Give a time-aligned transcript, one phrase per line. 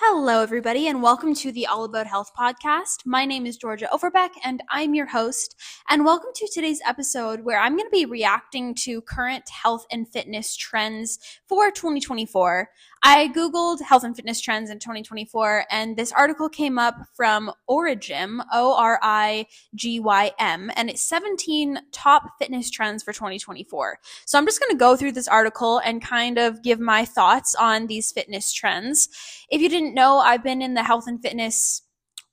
[0.00, 3.04] Hello, everybody, and welcome to the All About Health podcast.
[3.04, 5.56] My name is Georgia Overbeck, and I'm your host.
[5.88, 10.06] And welcome to today's episode where I'm going to be reacting to current health and
[10.06, 12.70] fitness trends for 2024.
[13.02, 18.40] I Googled health and fitness trends in 2024, and this article came up from Origym,
[18.52, 23.98] O R I G Y M, and it's 17 top fitness trends for 2024.
[24.26, 27.54] So I'm just going to go through this article and kind of give my thoughts
[27.54, 29.08] on these fitness trends.
[29.50, 31.82] If you didn't know, I've been in the health and fitness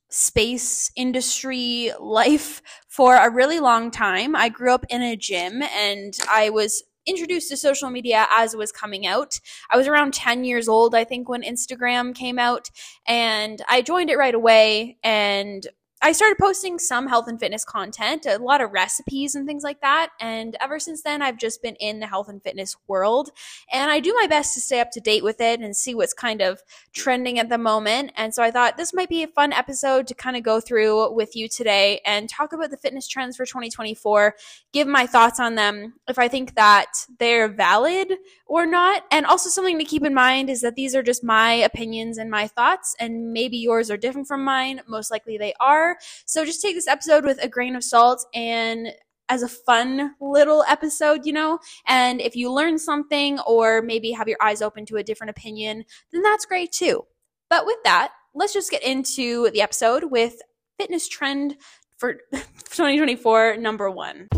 [0.08, 4.36] space industry life for a really long time.
[4.36, 8.58] I grew up in a gym and I was introduced to social media as it
[8.58, 9.40] was coming out.
[9.70, 12.70] I was around 10 years old, I think, when Instagram came out,
[13.06, 14.98] and I joined it right away.
[15.02, 15.66] And
[16.02, 19.80] I started posting some health and fitness content, a lot of recipes and things like
[19.80, 20.10] that.
[20.20, 23.30] And ever since then, I've just been in the health and fitness world.
[23.72, 26.12] And I do my best to stay up to date with it and see what's
[26.12, 28.12] kind of trending at the moment.
[28.16, 31.14] And so I thought this might be a fun episode to kind of go through
[31.14, 34.34] with you today and talk about the fitness trends for 2024,
[34.72, 38.12] give my thoughts on them, if I think that they're valid
[38.46, 39.04] or not.
[39.10, 42.30] And also, something to keep in mind is that these are just my opinions and
[42.30, 44.82] my thoughts, and maybe yours are different from mine.
[44.86, 45.85] Most likely they are.
[46.24, 48.88] So just take this episode with a grain of salt and
[49.28, 51.58] as a fun little episode, you know?
[51.86, 55.84] And if you learn something or maybe have your eyes open to a different opinion,
[56.12, 57.04] then that's great too.
[57.50, 60.40] But with that, let's just get into the episode with
[60.78, 61.56] fitness trend
[61.96, 64.28] for 2024 number 1.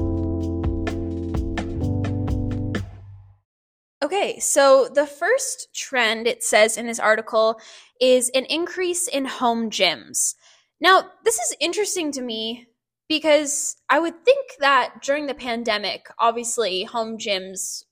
[4.00, 7.60] Okay, so the first trend it says in this article
[8.00, 10.34] is an increase in home gyms.
[10.80, 12.68] Now, this is interesting to me
[13.08, 17.84] because I would think that during the pandemic, obviously, home gyms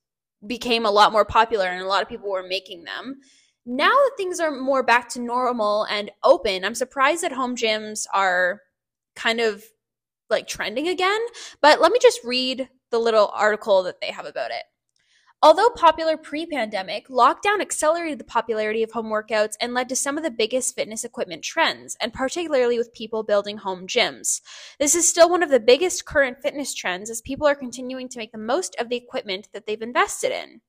[0.47, 3.17] became a lot more popular and a lot of people were making them.
[3.65, 8.07] Now that things are more back to normal and open, I'm surprised that home gyms
[8.13, 8.61] are
[9.17, 9.65] kind of
[10.31, 11.21] like trending again.
[11.61, 14.63] But let me just read the little article that they have about it.
[15.43, 20.17] Although popular pre pandemic, lockdown accelerated the popularity of home workouts and led to some
[20.17, 24.41] of the biggest fitness equipment trends, and particularly with people building home gyms.
[24.81, 28.19] This is still one of the biggest current fitness trends as people are continuing to
[28.19, 30.63] make the most of the equipment that they've invested in.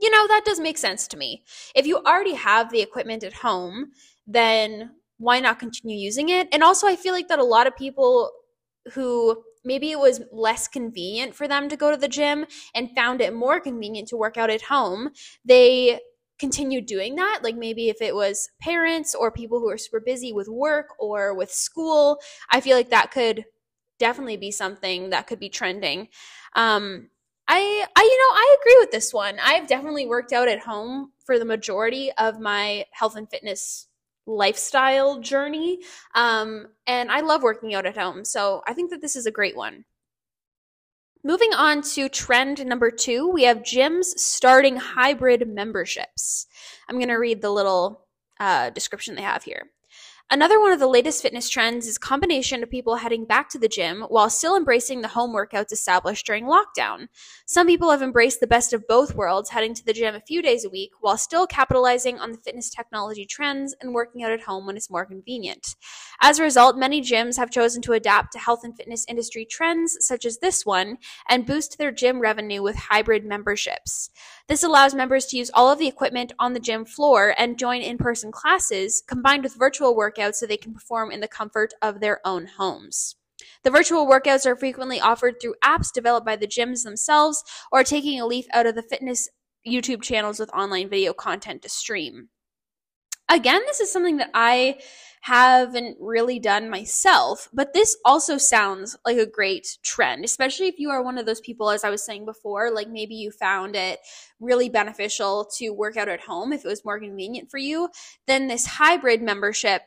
[0.00, 1.44] You know, that does make sense to me.
[1.74, 3.92] If you already have the equipment at home,
[4.26, 6.48] then why not continue using it?
[6.52, 8.30] And also, I feel like that a lot of people
[8.92, 13.20] who maybe it was less convenient for them to go to the gym and found
[13.20, 15.10] it more convenient to work out at home,
[15.44, 16.00] they
[16.38, 17.40] continued doing that.
[17.42, 21.34] Like maybe if it was parents or people who are super busy with work or
[21.34, 22.18] with school,
[22.50, 23.44] I feel like that could
[23.98, 26.08] definitely be something that could be trending.
[26.54, 27.10] Um,
[27.46, 27.58] I,
[27.96, 29.36] I, you know, I agree with this one.
[29.42, 33.88] I've definitely worked out at home for the majority of my health and fitness
[34.26, 35.78] lifestyle journey.
[36.14, 38.24] Um, and I love working out at home.
[38.24, 39.84] So I think that this is a great one.
[41.24, 46.46] Moving on to trend number two, we have gyms starting hybrid memberships.
[46.88, 48.06] I'm going to read the little
[48.40, 49.70] uh, description they have here.
[50.32, 53.68] Another one of the latest fitness trends is combination of people heading back to the
[53.68, 57.08] gym while still embracing the home workouts established during lockdown.
[57.44, 60.40] Some people have embraced the best of both worlds, heading to the gym a few
[60.40, 64.40] days a week while still capitalizing on the fitness technology trends and working out at
[64.40, 65.76] home when it's more convenient.
[66.22, 69.98] As a result, many gyms have chosen to adapt to health and fitness industry trends
[70.00, 70.96] such as this one
[71.28, 74.08] and boost their gym revenue with hybrid memberships.
[74.48, 77.82] This allows members to use all of the equipment on the gym floor and join
[77.82, 82.00] in-person classes combined with virtual workouts workouts so they can perform in the comfort of
[82.00, 83.16] their own homes.
[83.64, 88.20] The virtual workouts are frequently offered through apps developed by the gyms themselves or taking
[88.20, 89.28] a leaf out of the fitness
[89.66, 92.28] YouTube channels with online video content to stream.
[93.28, 94.80] Again, this is something that I
[95.22, 100.90] haven't really done myself, but this also sounds like a great trend, especially if you
[100.90, 104.00] are one of those people, as I was saying before, like maybe you found it
[104.40, 107.88] really beneficial to work out at home if it was more convenient for you,
[108.26, 109.82] then this hybrid membership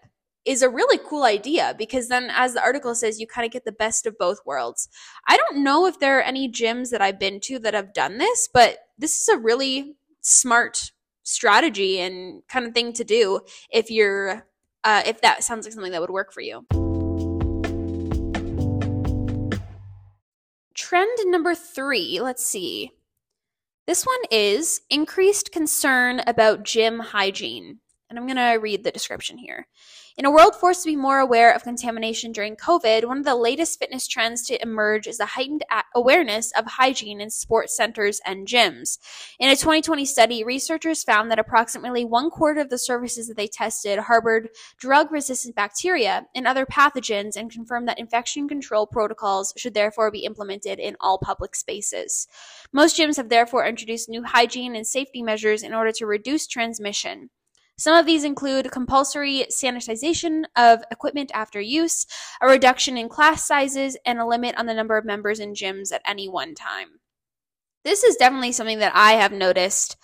[0.45, 3.65] is a really cool idea because then as the article says you kind of get
[3.65, 4.87] the best of both worlds.
[5.27, 8.17] I don't know if there are any gyms that i've been to that have done
[8.17, 10.91] this but this is a really smart
[11.23, 14.47] strategy and kind of thing to do if you're
[14.83, 16.65] uh, if that sounds like something that would work for you.
[20.75, 22.91] Trend number three let's see.
[23.87, 29.37] This one is increased concern about gym hygiene And I'm going to read the description
[29.37, 29.67] here.
[30.17, 33.35] In a world forced to be more aware of contamination during COVID, one of the
[33.35, 38.47] latest fitness trends to emerge is the heightened awareness of hygiene in sports centers and
[38.47, 38.97] gyms.
[39.39, 43.47] In a 2020 study, researchers found that approximately one quarter of the surfaces that they
[43.47, 44.47] tested harbored
[44.77, 50.23] drug resistant bacteria and other pathogens and confirmed that infection control protocols should therefore be
[50.23, 52.25] implemented in all public spaces.
[52.71, 57.31] Most gyms have therefore introduced new hygiene and safety measures in order to reduce transmission.
[57.77, 62.05] Some of these include compulsory sanitization of equipment after use,
[62.41, 65.91] a reduction in class sizes, and a limit on the number of members in gyms
[65.91, 66.99] at any one time.
[67.83, 69.97] This is definitely something that I have noticed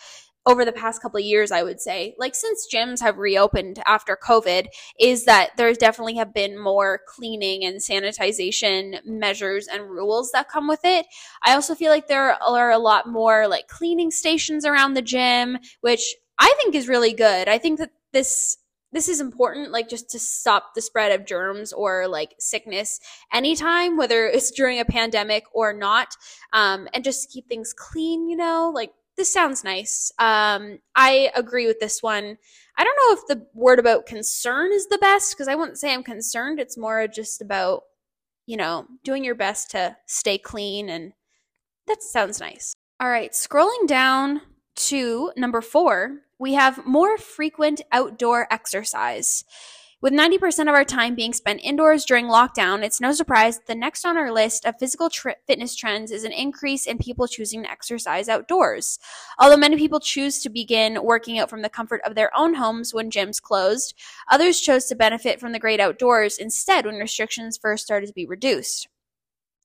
[0.46, 4.18] over the past couple of years, I would say, like since gyms have reopened after
[4.22, 4.68] COVID,
[5.00, 10.68] is that there's definitely have been more cleaning and sanitization measures and rules that come
[10.68, 11.06] with it.
[11.46, 15.60] I also feel like there are a lot more like cleaning stations around the gym,
[15.82, 17.48] which I think is really good.
[17.48, 18.58] I think that this
[18.92, 23.00] this is important like just to stop the spread of germs or like sickness
[23.32, 26.18] anytime whether it's during a pandemic or not
[26.52, 28.72] um, and just keep things clean you know?
[28.74, 30.12] Like this sounds nice.
[30.18, 32.38] Um, i agree with this one.
[32.78, 35.94] I don't know if the word about concern is the best because i wouldn't say
[35.94, 36.60] i'm concerned.
[36.60, 37.84] It's more just about
[38.48, 41.14] you know doing your best to stay clean and
[41.88, 42.74] that sounds nice.
[43.00, 44.42] All right scrolling down
[44.76, 49.46] to number four we have more frequent outdoor exercise.
[50.02, 54.04] With 90% of our time being spent indoors during lockdown, it's no surprise the next
[54.04, 57.70] on our list of physical tr- fitness trends is an increase in people choosing to
[57.70, 58.98] exercise outdoors.
[59.38, 62.92] Although many people choose to begin working out from the comfort of their own homes
[62.92, 63.94] when gyms closed,
[64.28, 68.26] others chose to benefit from the great outdoors instead when restrictions first started to be
[68.26, 68.88] reduced.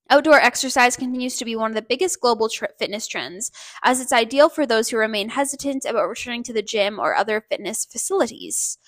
[0.08, 2.48] Outdoor exercise continues to be one of the biggest global
[2.78, 3.50] fitness trends,
[3.82, 7.44] as it's ideal for those who remain hesitant about returning to the gym or other
[7.48, 8.78] fitness facilities.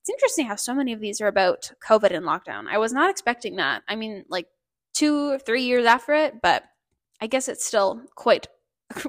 [0.00, 2.68] It's interesting how so many of these are about COVID and lockdown.
[2.70, 3.82] I was not expecting that.
[3.88, 4.46] I mean, like
[4.94, 6.64] two or three years after it, but
[7.20, 8.46] I guess it's still quite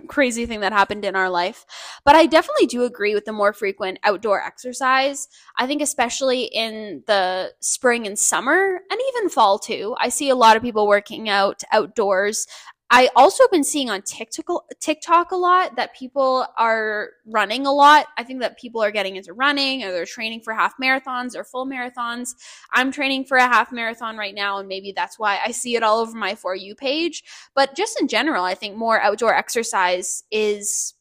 [0.08, 1.66] crazy thing that happened in our life.
[2.04, 5.28] But I definitely do agree with the more frequent outdoor exercise.
[5.58, 10.36] I think, especially in the spring and summer, and even fall too, I see a
[10.36, 12.48] lot of people working out outdoors.
[12.90, 17.72] I also have been seeing on TikTok TikTok a lot that people are running a
[17.72, 18.08] lot.
[18.18, 21.44] I think that people are getting into running or they're training for half marathons or
[21.44, 22.36] full marathons.
[22.72, 25.84] I'm training for a half marathon right now and maybe that's why I see it
[25.84, 27.24] all over my for you page.
[27.56, 30.94] But just in general, I think more outdoor exercise is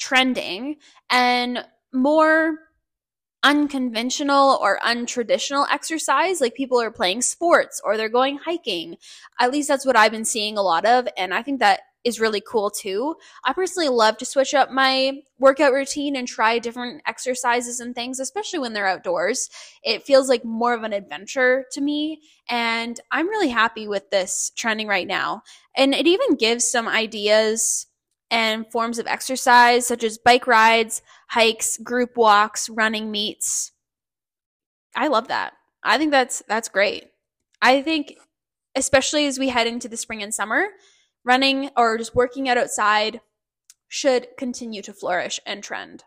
[0.00, 0.76] trending
[1.08, 2.58] and more
[3.42, 8.96] unconventional or untraditional exercise like people are playing sports or they're going hiking.
[9.38, 12.20] At least that's what i've been seeing a lot of and i think that is
[12.20, 13.16] really cool too.
[13.44, 18.20] I personally love to switch up my workout routine and try different exercises and things
[18.20, 19.50] especially when they're outdoors.
[19.82, 24.52] It feels like more of an adventure to me and i'm really happy with this
[24.56, 25.42] trending right now.
[25.76, 27.86] And it even gives some ideas
[28.30, 33.72] and forms of exercise such as bike rides, hikes, group walks, running meets.
[34.94, 35.54] I love that.
[35.82, 37.10] I think that's that's great.
[37.62, 38.16] I think
[38.74, 40.68] especially as we head into the spring and summer,
[41.24, 43.20] running or just working out outside
[43.88, 46.04] should continue to flourish and trend.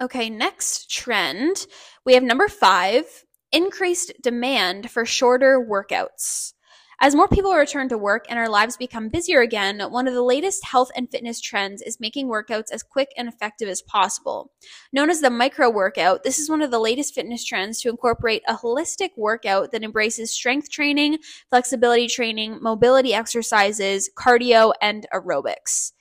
[0.00, 1.66] Okay, next trend,
[2.04, 6.52] we have number 5, increased demand for shorter workouts.
[7.00, 10.22] As more people return to work and our lives become busier again, one of the
[10.22, 14.50] latest health and fitness trends is making workouts as quick and effective as possible.
[14.92, 18.42] Known as the micro workout, this is one of the latest fitness trends to incorporate
[18.48, 21.18] a holistic workout that embraces strength training,
[21.50, 25.92] flexibility training, mobility exercises, cardio, and aerobics.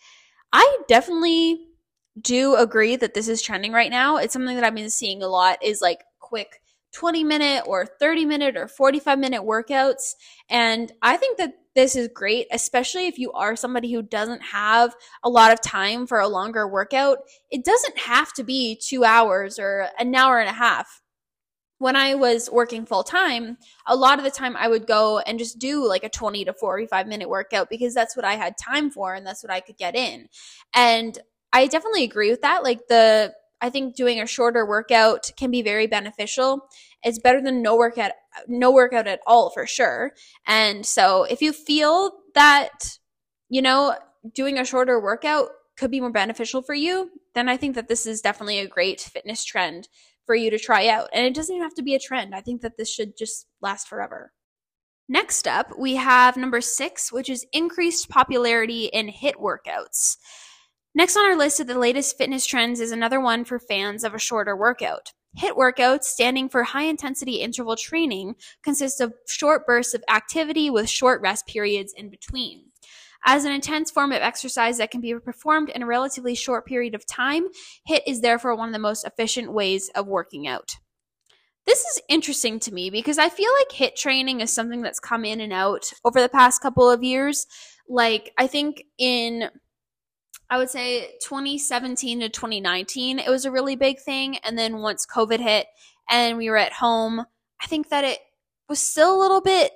[0.51, 1.67] I definitely
[2.19, 4.17] do agree that this is trending right now.
[4.17, 6.59] It's something that I've been seeing a lot is like quick
[6.97, 10.15] 20 minute or 30 minute or 45 minute workouts.
[10.49, 14.95] And I think that this is great, especially if you are somebody who doesn't have
[15.23, 17.19] a lot of time for a longer workout.
[17.51, 21.03] It doesn't have to be two hours or an hour and a half.
[21.77, 25.37] When I was working full time, a lot of the time I would go and
[25.37, 28.89] just do like a 20 to 45 minute workout because that's what I had time
[28.89, 30.29] for and that's what I could get in.
[30.73, 31.19] And
[31.53, 32.63] I definitely agree with that.
[32.63, 36.67] Like the I think doing a shorter workout can be very beneficial.
[37.03, 38.11] It's better than no workout
[38.47, 40.13] no workout at all for sure.
[40.45, 42.99] And so if you feel that
[43.49, 43.95] you know
[44.33, 48.05] doing a shorter workout could be more beneficial for you, then I think that this
[48.05, 49.87] is definitely a great fitness trend
[50.25, 51.09] for you to try out.
[51.13, 52.35] And it doesn't even have to be a trend.
[52.35, 54.33] I think that this should just last forever.
[55.09, 60.17] Next up, we have number 6, which is increased popularity in HIIT workouts.
[60.97, 64.15] Next on our list of the latest fitness trends is another one for fans of
[64.15, 65.13] a shorter workout.
[65.37, 70.89] HIIT workouts, standing for high intensity interval training, consist of short bursts of activity with
[70.89, 72.71] short rest periods in between.
[73.23, 76.95] As an intense form of exercise that can be performed in a relatively short period
[76.95, 77.45] of time,
[77.87, 80.77] HIIT is therefore one of the most efficient ways of working out.
[81.67, 85.25] This is interesting to me because I feel like HIIT training is something that's come
[85.25, 87.45] in and out over the past couple of years.
[87.87, 89.51] Like, I think in
[90.49, 94.37] I would say 2017 to 2019, it was a really big thing.
[94.37, 95.67] And then once COVID hit
[96.09, 97.25] and we were at home,
[97.61, 98.19] I think that it
[98.69, 99.71] was still a little bit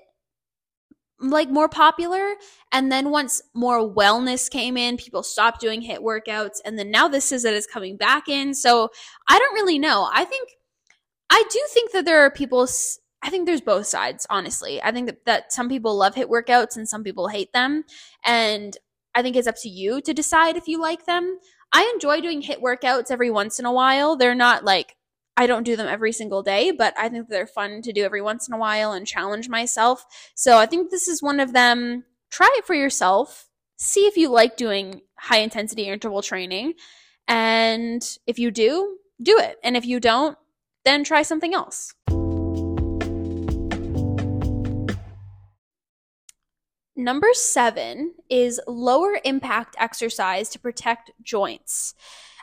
[1.20, 2.34] like more popular.
[2.72, 6.60] And then once more wellness came in, people stopped doing HIIT workouts.
[6.66, 8.54] And then now this is that it's coming back in.
[8.54, 8.90] So
[9.28, 10.10] I don't really know.
[10.12, 10.50] I think,
[11.30, 12.68] I do think that there are people,
[13.22, 14.82] I think there's both sides, honestly.
[14.82, 17.84] I think that, that some people love HIIT workouts and some people hate them.
[18.26, 18.76] And
[19.16, 21.40] I think it's up to you to decide if you like them.
[21.74, 24.16] I enjoy doing HIIT workouts every once in a while.
[24.16, 24.96] They're not like
[25.38, 28.22] I don't do them every single day, but I think they're fun to do every
[28.22, 30.06] once in a while and challenge myself.
[30.36, 32.04] So I think this is one of them.
[32.30, 33.48] Try it for yourself.
[33.78, 36.74] See if you like doing high intensity interval training.
[37.28, 39.58] And if you do, do it.
[39.64, 40.38] And if you don't,
[40.84, 41.94] then try something else.
[47.02, 51.96] Number seven is lower impact exercise to protect joints.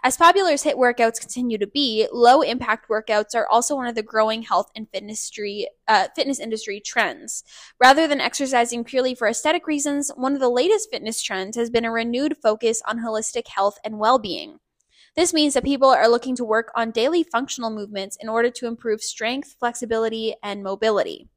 [0.03, 3.95] As popular as HIIT workouts continue to be, low impact workouts are also one of
[3.95, 7.45] the growing health and fitness industry, uh, fitness industry trends.
[7.79, 11.85] Rather than exercising purely for aesthetic reasons, one of the latest fitness trends has been
[11.85, 14.59] a renewed focus on holistic health and well being.
[15.15, 18.67] This means that people are looking to work on daily functional movements in order to
[18.67, 21.29] improve strength, flexibility, and mobility.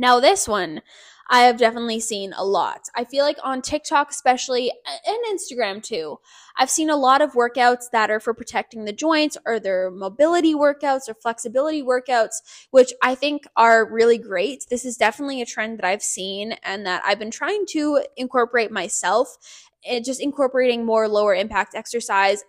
[0.00, 0.80] Now, this one
[1.28, 2.88] I have definitely seen a lot.
[2.96, 4.72] I feel like on TikTok, especially,
[5.06, 6.18] and Instagram too,
[6.56, 10.54] I've seen a lot of workouts that are for protecting the joints or their mobility
[10.54, 12.36] workouts or flexibility workouts,
[12.70, 14.64] which I think are really great.
[14.70, 18.72] This is definitely a trend that I've seen and that I've been trying to incorporate
[18.72, 19.36] myself.
[19.82, 22.42] It just incorporating more lower impact exercise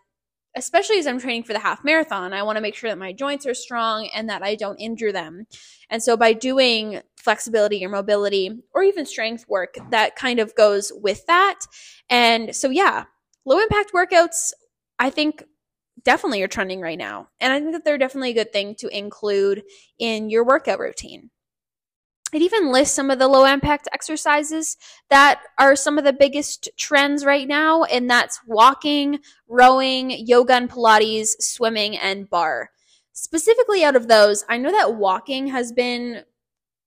[0.55, 3.13] especially as I'm training for the half marathon, I want to make sure that my
[3.13, 5.45] joints are strong and that I don't injure them.
[5.89, 10.91] And so by doing flexibility or mobility or even strength work, that kind of goes
[10.95, 11.59] with that.
[12.09, 13.05] And so, yeah,
[13.45, 14.51] low impact workouts,
[14.99, 15.43] I think
[16.03, 17.29] definitely are trending right now.
[17.39, 19.63] And I think that they're definitely a good thing to include
[19.99, 21.29] in your workout routine.
[22.33, 24.77] It even lists some of the low impact exercises
[25.09, 29.19] that are some of the biggest trends right now, and that's walking,
[29.49, 32.69] rowing, yoga and Pilates, swimming, and barre.
[33.11, 36.23] Specifically, out of those, I know that walking has been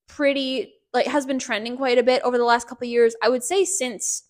[0.07, 3.15] pretty like has been trending quite a bit over the last couple years.
[3.23, 4.23] I would say since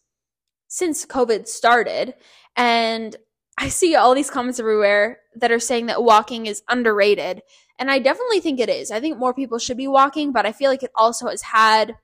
[0.67, 2.15] since COVID started,
[2.57, 3.15] and
[3.57, 7.43] I see all these comments everywhere that are saying that walking is underrated.
[7.79, 8.91] And I definitely think it is.
[8.91, 11.97] I think more people should be walking, but I feel like it also has had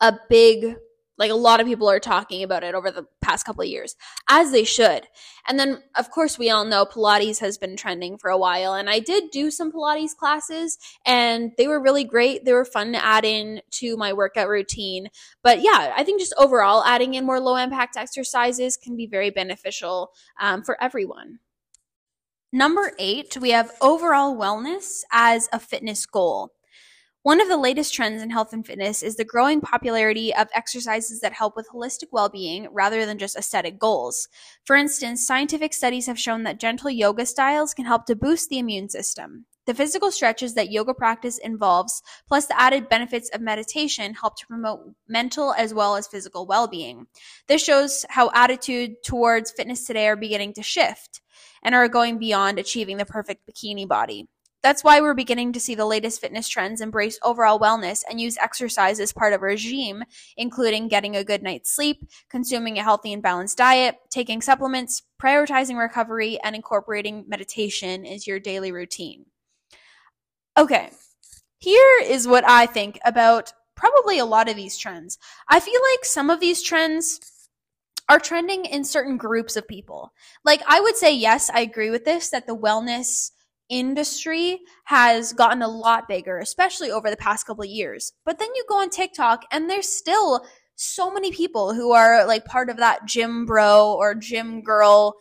[0.00, 0.76] a big
[1.20, 3.94] like a lot of people are talking about it over the past couple of years,
[4.30, 5.06] as they should.
[5.46, 8.72] And then, of course, we all know Pilates has been trending for a while.
[8.72, 12.46] And I did do some Pilates classes, and they were really great.
[12.46, 15.08] They were fun to add in to my workout routine.
[15.42, 19.28] But yeah, I think just overall, adding in more low impact exercises can be very
[19.28, 21.38] beneficial um, for everyone.
[22.52, 26.50] Number eight, we have overall wellness as a fitness goal.
[27.22, 31.20] One of the latest trends in health and fitness is the growing popularity of exercises
[31.20, 34.26] that help with holistic well being rather than just aesthetic goals.
[34.64, 38.58] For instance, scientific studies have shown that gentle yoga styles can help to boost the
[38.58, 39.44] immune system.
[39.66, 44.46] The physical stretches that yoga practice involves, plus the added benefits of meditation, help to
[44.46, 47.06] promote mental as well as physical well being.
[47.46, 51.20] This shows how attitude towards fitness today are beginning to shift
[51.62, 54.28] and are going beyond achieving the perfect bikini body.
[54.62, 58.36] That's why we're beginning to see the latest fitness trends embrace overall wellness and use
[58.36, 60.04] exercise as part of a regime,
[60.36, 65.78] including getting a good night's sleep, consuming a healthy and balanced diet, taking supplements, prioritizing
[65.78, 69.24] recovery, and incorporating meditation as your daily routine.
[70.56, 70.90] Okay,
[71.58, 75.18] here is what I think about probably a lot of these trends.
[75.48, 77.20] I feel like some of these trends
[78.08, 80.12] are trending in certain groups of people.
[80.44, 83.30] Like, I would say, yes, I agree with this, that the wellness
[83.68, 88.12] industry has gotten a lot bigger, especially over the past couple of years.
[88.24, 92.44] But then you go on TikTok and there's still so many people who are like
[92.44, 95.14] part of that gym bro or gym girl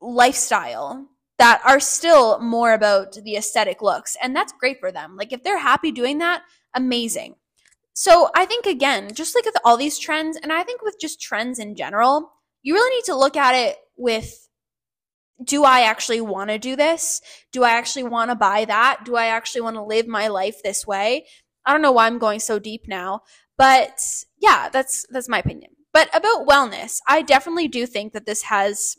[0.00, 1.08] lifestyle
[1.44, 4.16] that are still more about the aesthetic looks.
[4.22, 5.14] And that's great for them.
[5.14, 6.40] Like, if they're happy doing that,
[6.72, 7.34] amazing.
[7.92, 11.20] So I think again, just like with all these trends, and I think with just
[11.20, 12.32] trends in general,
[12.62, 14.48] you really need to look at it with
[15.44, 17.20] do I actually want to do this?
[17.52, 19.02] Do I actually want to buy that?
[19.04, 21.26] Do I actually want to live my life this way?
[21.66, 23.20] I don't know why I'm going so deep now,
[23.58, 24.00] but
[24.40, 25.72] yeah, that's that's my opinion.
[25.92, 28.96] But about wellness, I definitely do think that this has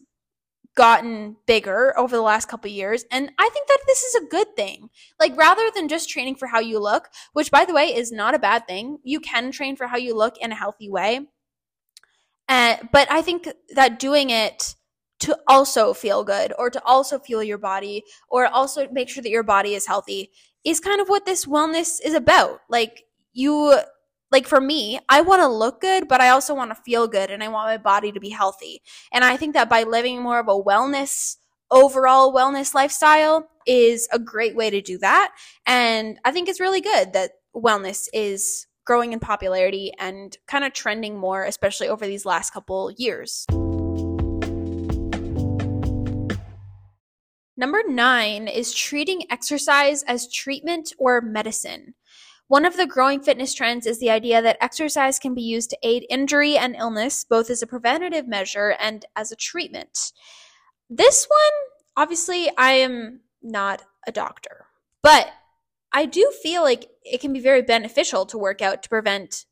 [0.75, 4.55] gotten bigger over the last couple years and i think that this is a good
[4.55, 4.89] thing.
[5.19, 8.35] Like rather than just training for how you look which by the way is not
[8.35, 11.27] a bad thing you can train for how you look in a healthy way.
[12.47, 14.75] And but i think that doing it
[15.19, 19.29] to also feel good or to also fuel your body or also make sure that
[19.29, 20.31] your body is healthy
[20.65, 22.59] is kind of what this wellness is about.
[22.69, 23.03] Like
[23.33, 23.79] you
[24.35, 27.31] like for me, I want to look good, but I also want to feel good
[27.31, 28.81] and I want my body to be healthy.
[29.13, 31.37] And I think that by living more of a wellness,
[31.71, 35.33] overall wellness lifestyle is a great way to do that.
[35.65, 40.73] And I think it's really good that wellness is growing in popularity and kind of
[40.73, 43.45] trending more, especially over these last couple years.
[47.55, 51.93] Number nine is treating exercise as treatment or medicine.
[52.47, 55.77] One of the growing fitness trends is the idea that exercise can be used to
[55.81, 60.11] aid injury and illness, both as a preventative measure and as a treatment.
[60.87, 61.51] This one,
[61.97, 64.67] obviously, I am not a doctor,
[65.01, 65.31] but
[65.91, 69.45] I do feel like it can be very beneficial to work out to prevent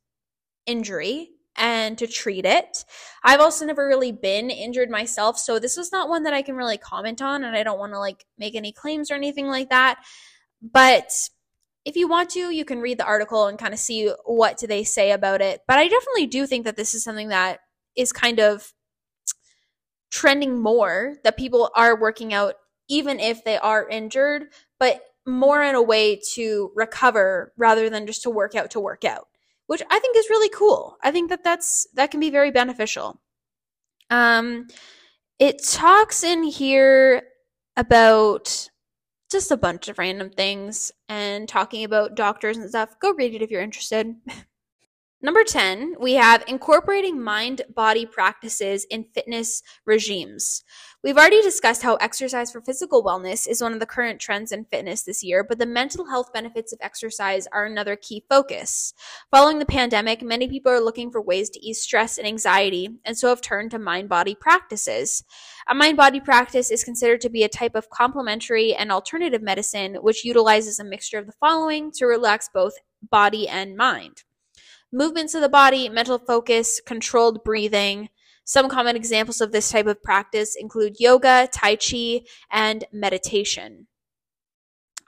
[0.68, 2.86] injury and to treat it.
[3.24, 6.56] I've also never really been injured myself, so this is not one that I can
[6.56, 9.70] really comment on, and I don't want to like make any claims or anything like
[9.70, 10.04] that.
[10.62, 11.12] But
[11.86, 14.68] if you want to, you can read the article and kind of see what do
[14.68, 15.62] they say about it.
[15.68, 17.60] But I definitely do think that this is something that
[17.96, 18.74] is kind of
[20.12, 22.56] trending more that people are working out
[22.88, 24.46] even if they are injured,
[24.80, 29.04] but more in a way to recover rather than just to work out to work
[29.06, 29.28] out,
[29.68, 30.98] which I think is really cool.
[31.02, 33.22] I think that that's that can be very beneficial.
[34.10, 34.68] Um
[35.40, 37.24] it talks in here
[37.76, 38.70] about
[39.34, 42.98] just a bunch of random things and talking about doctors and stuff.
[43.02, 44.16] Go read it if you're interested.
[45.22, 50.64] Number 10, we have incorporating mind body practices in fitness regimes.
[51.04, 54.64] We've already discussed how exercise for physical wellness is one of the current trends in
[54.64, 58.94] fitness this year, but the mental health benefits of exercise are another key focus.
[59.30, 63.18] Following the pandemic, many people are looking for ways to ease stress and anxiety, and
[63.18, 65.26] so have turned to mind body practices.
[65.68, 69.96] A mind body practice is considered to be a type of complementary and alternative medicine
[69.96, 72.76] which utilizes a mixture of the following to relax both
[73.12, 74.24] body and mind
[74.94, 78.10] movements of the body, mental focus, controlled breathing.
[78.46, 83.88] Some common examples of this type of practice include yoga, Tai Chi, and meditation.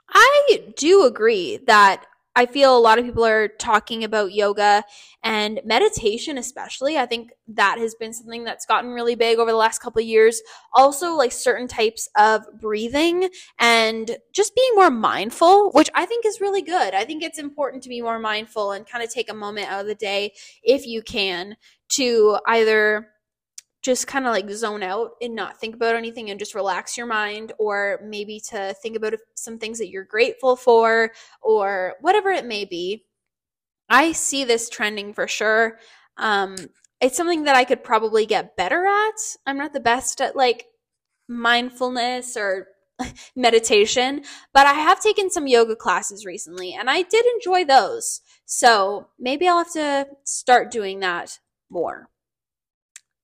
[0.08, 2.04] I do agree that
[2.38, 4.84] I feel a lot of people are talking about yoga
[5.24, 6.98] and meditation, especially.
[6.98, 10.06] I think that has been something that's gotten really big over the last couple of
[10.06, 10.42] years.
[10.74, 16.40] Also, like certain types of breathing and just being more mindful, which I think is
[16.40, 16.92] really good.
[16.92, 19.80] I think it's important to be more mindful and kind of take a moment out
[19.80, 21.56] of the day, if you can,
[21.90, 23.08] to either
[23.86, 27.06] just kind of like zone out and not think about anything and just relax your
[27.06, 32.44] mind, or maybe to think about some things that you're grateful for, or whatever it
[32.44, 33.04] may be.
[33.88, 35.78] I see this trending for sure.
[36.16, 36.56] Um,
[37.00, 39.14] it's something that I could probably get better at.
[39.46, 40.66] I'm not the best at like
[41.28, 42.66] mindfulness or
[43.36, 48.20] meditation, but I have taken some yoga classes recently and I did enjoy those.
[48.46, 51.38] So maybe I'll have to start doing that
[51.70, 52.08] more.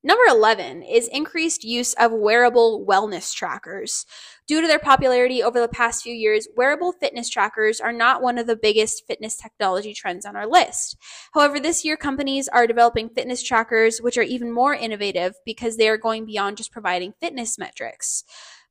[0.04, 4.04] Number 11 is increased use of wearable wellness trackers.
[4.48, 8.36] Due to their popularity over the past few years, wearable fitness trackers are not one
[8.36, 10.96] of the biggest fitness technology trends on our list.
[11.34, 15.88] However, this year companies are developing fitness trackers which are even more innovative because they
[15.88, 18.24] are going beyond just providing fitness metrics.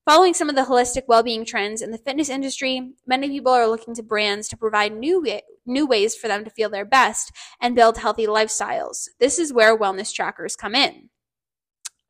[0.04, 3.96] Following some of the holistic well-being trends in the fitness industry, many people are looking
[3.96, 5.26] to brands to provide new
[5.66, 9.08] new ways for them to feel their best and build healthy lifestyles.
[9.22, 11.08] This is where wellness trackers come in.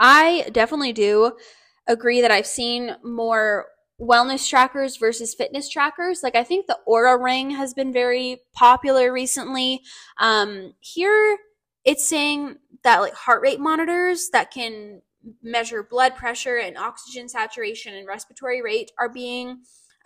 [0.02, 1.34] I definitely do
[1.88, 3.68] agree that I've seen more
[4.00, 6.22] wellness trackers versus fitness trackers.
[6.24, 9.82] Like I think the Oura Ring has been very popular recently.
[10.18, 11.38] Um, here
[11.86, 15.04] it's saying that like heart rate monitors that can
[15.44, 19.60] measure blood pressure and oxygen saturation and respiratory rate are being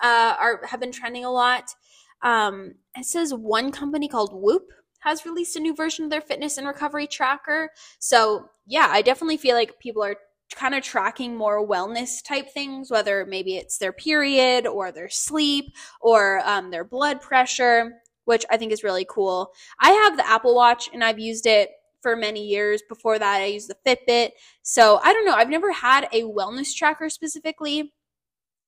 [0.03, 1.73] uh, are have been trending a lot.
[2.21, 4.67] Um, it says one company called Whoop
[5.05, 7.69] has released a new version of their fitness and recovery tracker.
[7.99, 10.17] So, yeah, I definitely feel like people are
[10.53, 15.73] kind of tracking more wellness type things, whether maybe it's their period or their sleep
[16.01, 17.93] or um, their blood pressure,
[18.25, 19.51] which I think is really cool.
[19.79, 21.69] I have the Apple Watch and I've used it
[22.01, 22.81] for many years.
[22.89, 24.31] Before that, I used the Fitbit.
[24.63, 25.33] So I don't know.
[25.33, 27.93] I've never had a wellness tracker specifically.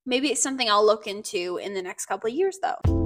[0.06, 2.97] Maybe it's something I'll look into in the next couple of years, though.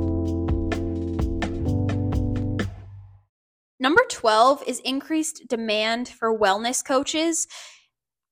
[3.82, 7.48] Number 12 is increased demand for wellness coaches.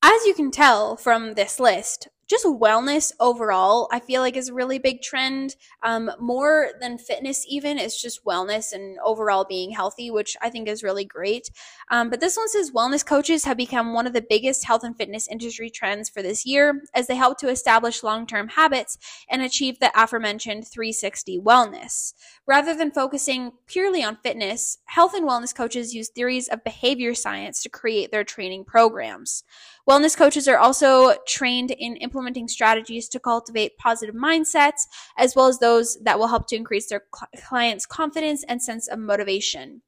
[0.03, 4.53] As you can tell from this list, just wellness overall, I feel like is a
[4.53, 5.55] really big trend.
[5.81, 10.67] Um, more than fitness, even, it's just wellness and overall being healthy, which I think
[10.67, 11.49] is really great.
[11.89, 14.95] Um, but this one says wellness coaches have become one of the biggest health and
[14.95, 18.97] fitness industry trends for this year as they help to establish long term habits
[19.29, 22.13] and achieve the aforementioned 360 wellness.
[22.45, 27.63] Rather than focusing purely on fitness, health and wellness coaches use theories of behavior science
[27.63, 29.43] to create their training programs.
[29.89, 34.85] Wellness coaches are also trained in implementing strategies to cultivate positive mindsets,
[35.17, 38.87] as well as those that will help to increase their cl- clients' confidence and sense
[38.87, 39.81] of motivation.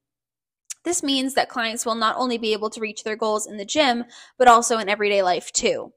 [0.83, 3.65] This means that clients will not only be able to reach their goals in the
[3.65, 4.05] gym,
[4.39, 5.93] but also in everyday life too.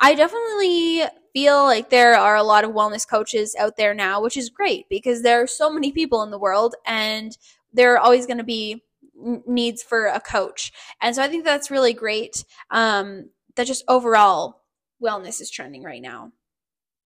[0.00, 4.36] I definitely feel like there are a lot of wellness coaches out there now, which
[4.36, 7.38] is great because there are so many people in the world and
[7.72, 8.82] there are always going to be
[9.46, 10.72] needs for a coach.
[11.00, 12.44] And so I think that's really great.
[12.70, 14.62] Um, that just overall
[15.02, 16.32] wellness is trending right now.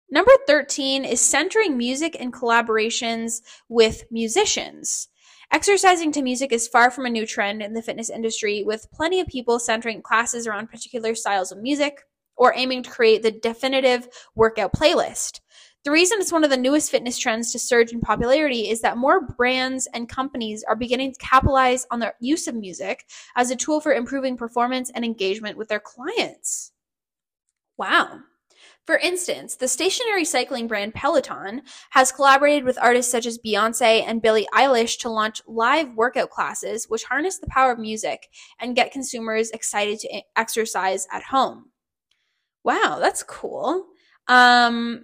[0.10, 5.10] Number 13 is centering music and collaborations with musicians.
[5.52, 9.20] Exercising to music is far from a new trend in the fitness industry, with plenty
[9.20, 12.04] of people centering classes around particular styles of music
[12.38, 15.40] or aiming to create the definitive workout playlist.
[15.84, 18.98] The reason it's one of the newest fitness trends to surge in popularity is that
[18.98, 23.56] more brands and companies are beginning to capitalize on the use of music as a
[23.56, 26.74] tool for improving performance and engagement with their clients.
[27.78, 28.20] Wow.
[28.86, 34.22] For instance, the stationary cycling brand Peloton has collaborated with artists such as Beyonce and
[34.22, 38.94] Billie Eilish to launch live workout classes which harness the power of music and get
[38.94, 41.72] consumers excited to exercise at home.
[42.64, 43.88] Wow, that's cool.
[44.30, 45.04] Um,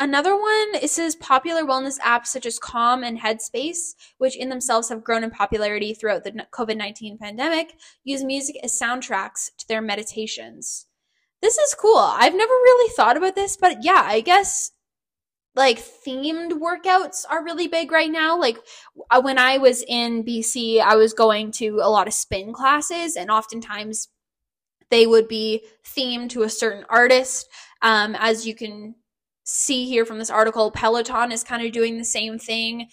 [0.00, 4.88] Another one, it says popular wellness apps such as Calm and Headspace, which in themselves
[4.88, 9.80] have grown in popularity throughout the COVID 19 pandemic, use music as soundtracks to their
[9.80, 10.86] meditations.
[11.40, 11.98] This is cool.
[11.98, 14.72] I've never really thought about this, but yeah, I guess
[15.54, 18.38] like themed workouts are really big right now.
[18.38, 18.58] Like
[19.10, 23.14] uh, when I was in BC, I was going to a lot of spin classes,
[23.14, 24.08] and oftentimes
[24.90, 27.48] they would be themed to a certain artist.
[27.80, 28.94] Um, as you can
[29.52, 32.88] see here from this article, Peloton is kind of doing the same thing.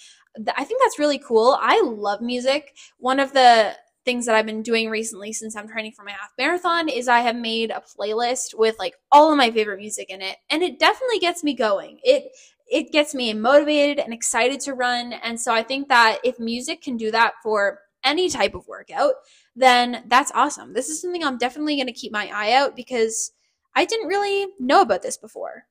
[0.56, 1.58] I think that's really cool.
[1.60, 2.76] I love music.
[2.98, 6.32] One of the things that I've been doing recently since I'm training for my half
[6.38, 10.22] marathon is I have made a playlist with like all of my favorite music in
[10.22, 12.00] it and it definitely gets me going.
[12.04, 12.32] It
[12.72, 16.82] it gets me motivated and excited to run and so I think that if music
[16.82, 19.14] can do that for any type of workout,
[19.56, 20.74] then that's awesome.
[20.74, 23.32] This is something I'm definitely going to keep my eye out because
[23.76, 25.66] I didn't really know about this before.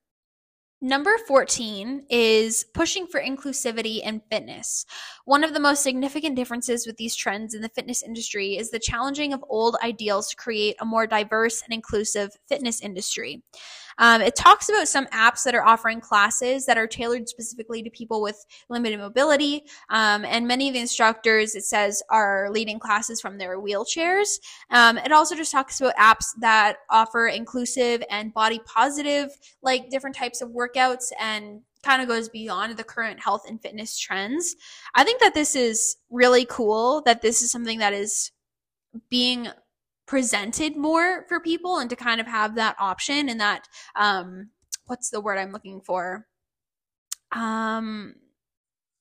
[0.81, 4.87] Number 14 is pushing for inclusivity in fitness.
[5.25, 8.79] One of the most significant differences with these trends in the fitness industry is the
[8.79, 13.43] challenging of old ideals to create a more diverse and inclusive fitness industry.
[13.98, 17.90] Um, it talks about some apps that are offering classes that are tailored specifically to
[17.90, 19.64] people with limited mobility.
[19.90, 24.38] Um, and many of the instructors, it says, are leading classes from their wheelchairs.
[24.70, 29.30] Um, it also just talks about apps that offer inclusive and body positive,
[29.62, 33.98] like different types of workouts and kind of goes beyond the current health and fitness
[33.98, 34.56] trends.
[34.94, 38.32] I think that this is really cool that this is something that is
[39.11, 39.48] being
[40.09, 44.49] presented more for people and to kind of have that option and that um
[44.87, 46.27] what's the word I'm looking for?
[47.31, 48.14] Um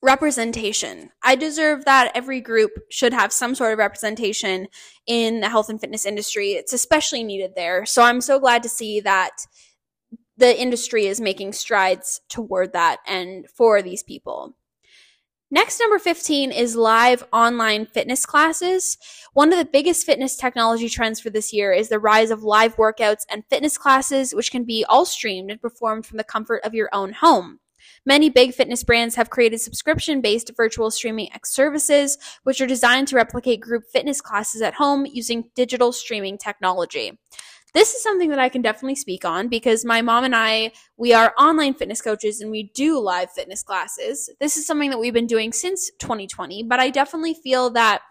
[0.03, 1.09] representation.
[1.23, 4.67] I deserve that every group should have some sort of representation
[5.07, 6.51] in the health and fitness industry.
[6.51, 7.85] It's especially needed there.
[7.85, 9.47] So I'm so glad to see that
[10.37, 14.55] the industry is making strides toward that and for these people.
[15.49, 18.97] Next, number 15 is live online fitness classes.
[19.31, 22.75] One of the biggest fitness technology trends for this year is the rise of live
[22.75, 26.73] workouts and fitness classes, which can be all streamed and performed from the comfort of
[26.73, 27.59] your own home.
[28.05, 33.15] Many big fitness brands have created subscription based virtual streaming services, which are designed to
[33.15, 37.17] replicate group fitness classes at home using digital streaming technology
[37.77, 41.13] this is something that I can definitely speak on because my mom and I, we
[41.13, 44.31] are online fitness coaches and we do live fitness classes.
[44.39, 48.01] This is something that we've been doing since 2020, but I definitely feel that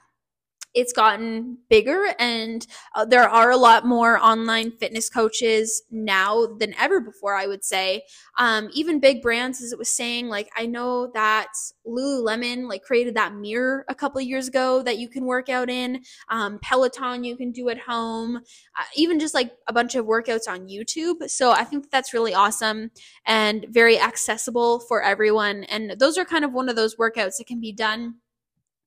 [0.76, 6.74] it's gotten bigger and uh, there are a lot more online fitness coaches now than
[6.78, 8.02] ever before i would say.
[8.38, 11.48] Um, even big brands as it was saying like i know that
[11.86, 15.70] lululemon like created that mirror a couple of years ago that you can work out
[15.70, 16.02] in.
[16.28, 18.36] Um, peloton you can do at home.
[18.36, 21.28] Uh, even just like a bunch of workouts on youtube.
[21.30, 22.90] So i think that's really awesome
[23.24, 25.64] and very accessible for everyone.
[25.64, 28.16] And those are kind of one of those workouts that can be done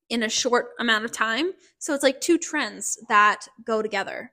[0.10, 1.52] in a short amount of time.
[1.78, 4.32] So it's like two trends that go together.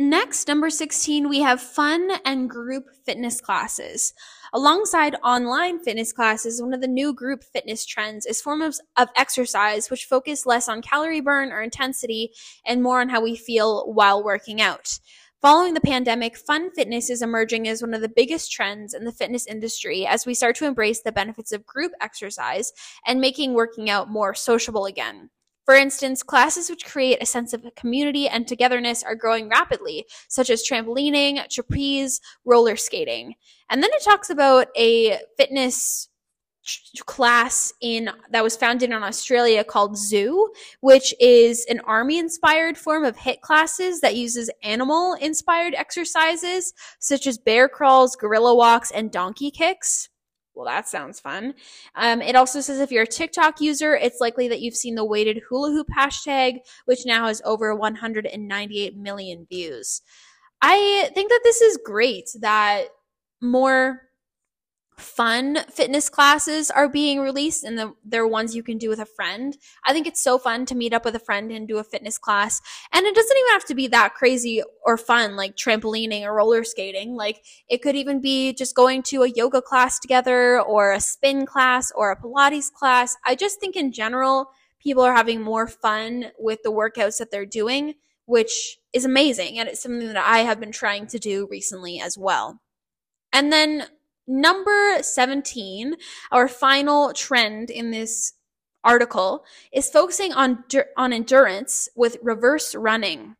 [0.00, 4.14] Next, number 16, we have fun and group fitness classes.
[4.54, 9.90] Alongside online fitness classes, one of the new group fitness trends is forms of exercise
[9.90, 12.30] which focus less on calorie burn or intensity
[12.64, 14.98] and more on how we feel while working out.
[15.40, 19.12] Following the pandemic, fun fitness is emerging as one of the biggest trends in the
[19.12, 22.72] fitness industry as we start to embrace the benefits of group exercise
[23.06, 25.30] and making working out more sociable again.
[25.64, 30.50] For instance, classes which create a sense of community and togetherness are growing rapidly, such
[30.50, 33.34] as trampolining, trapeze, roller skating.
[33.70, 36.08] And then it talks about a fitness
[37.06, 40.48] class in that was founded in Australia called Zuu,
[40.80, 47.26] which is an army inspired form of HIIT classes that uses animal inspired exercises such
[47.26, 50.08] as bear crawls, gorilla walks, and donkey kicks.
[50.54, 51.54] Well, that sounds fun.
[51.94, 55.04] Um, it also says if you're a TikTok user, it's likely that you've seen the
[55.04, 60.02] weighted hula hoop hashtag, which now has over 198 million views.
[60.60, 62.86] I think that this is great that
[63.40, 64.07] more
[64.98, 69.06] fun fitness classes are being released and the, they're ones you can do with a
[69.06, 69.56] friend.
[69.84, 72.18] I think it's so fun to meet up with a friend and do a fitness
[72.18, 72.60] class.
[72.92, 76.64] And it doesn't even have to be that crazy or fun like trampolining or roller
[76.64, 77.14] skating.
[77.14, 81.46] Like it could even be just going to a yoga class together or a spin
[81.46, 83.16] class or a Pilates class.
[83.24, 87.46] I just think in general, people are having more fun with the workouts that they're
[87.46, 87.94] doing,
[88.26, 89.58] which is amazing.
[89.58, 92.60] And it's something that I have been trying to do recently as well.
[93.32, 93.86] And then
[94.30, 95.96] Number 17,
[96.30, 98.34] our final trend in this
[98.84, 100.64] article, is focusing on,
[100.98, 103.36] on endurance with reverse running.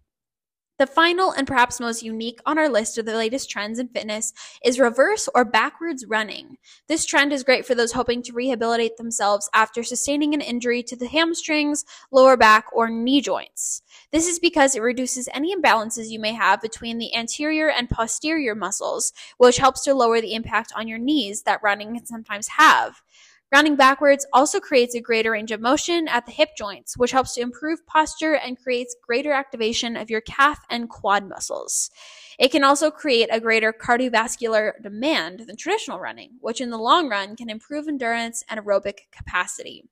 [0.78, 4.32] The final and perhaps most unique on our list of the latest trends in fitness
[4.64, 6.56] is reverse or backwards running.
[6.86, 10.96] This trend is great for those hoping to rehabilitate themselves after sustaining an injury to
[10.96, 13.82] the hamstrings, lower back, or knee joints.
[14.10, 18.54] This is because it reduces any imbalances you may have between the anterior and posterior
[18.54, 23.02] muscles, which helps to lower the impact on your knees that running can sometimes have.
[23.50, 27.34] Rounding backwards also creates a greater range of motion at the hip joints, which helps
[27.34, 31.90] to improve posture and creates greater activation of your calf and quad muscles.
[32.38, 37.08] It can also create a greater cardiovascular demand than traditional running, which in the long
[37.08, 39.84] run can improve endurance and aerobic capacity.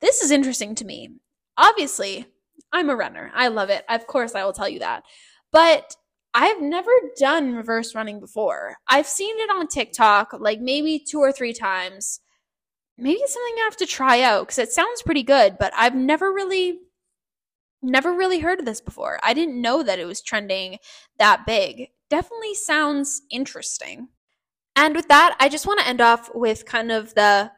[0.00, 1.10] This is interesting to me.
[1.56, 2.26] Obviously,
[2.72, 3.30] I'm a runner.
[3.34, 3.84] I love it.
[3.88, 5.04] Of course, I will tell you that.
[5.52, 5.96] But
[6.34, 8.76] I've never done reverse running before.
[8.88, 12.20] I've seen it on TikTok like maybe two or three times
[12.96, 15.94] maybe it's something I have to try out because it sounds pretty good, but I've
[15.94, 16.78] never really
[17.82, 19.20] never really heard of this before.
[19.22, 20.78] I didn't know that it was trending
[21.18, 21.88] that big.
[22.08, 24.08] Definitely sounds interesting.
[24.74, 27.52] And with that, I just want to end off with kind of the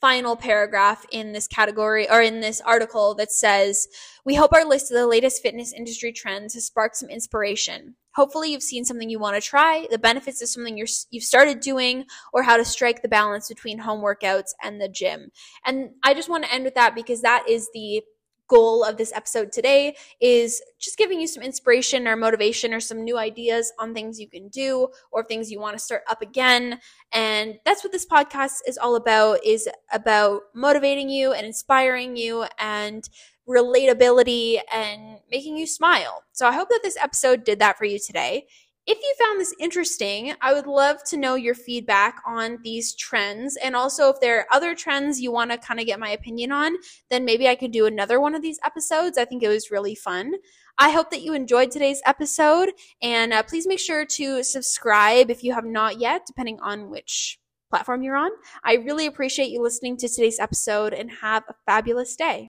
[0.00, 3.86] final paragraph in this category or in this article that says,
[4.24, 7.96] We hope our list of the latest fitness industry trends has sparked some inspiration.
[8.14, 11.60] Hopefully, you've seen something you want to try, the benefits of something you're, you've started
[11.60, 15.30] doing, or how to strike the balance between home workouts and the gym.
[15.64, 18.02] And I just want to end with that because that is the
[18.50, 23.04] goal of this episode today is just giving you some inspiration or motivation or some
[23.04, 26.78] new ideas on things you can do or things you want to start up again
[27.12, 32.44] and that's what this podcast is all about is about motivating you and inspiring you
[32.58, 33.08] and
[33.48, 36.22] relatability and making you smile.
[36.32, 38.46] So I hope that this episode did that for you today.
[38.86, 43.56] If you found this interesting, I would love to know your feedback on these trends.
[43.56, 46.50] And also, if there are other trends you want to kind of get my opinion
[46.50, 46.76] on,
[47.10, 49.18] then maybe I could do another one of these episodes.
[49.18, 50.32] I think it was really fun.
[50.78, 52.70] I hope that you enjoyed today's episode.
[53.02, 57.38] And uh, please make sure to subscribe if you have not yet, depending on which
[57.68, 58.30] platform you're on.
[58.64, 62.38] I really appreciate you listening to today's episode and have a fabulous day.